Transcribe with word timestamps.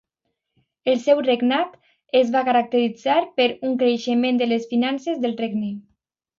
El 0.93 0.95
seu 1.03 1.21
regnat 1.27 1.75
es 2.21 2.33
va 2.37 2.43
caracteritzar 2.49 3.19
per 3.37 3.49
un 3.71 3.79
creixement 3.85 4.43
de 4.43 4.51
les 4.51 4.69
finances 4.75 5.25
del 5.27 5.41
regne. 5.47 5.73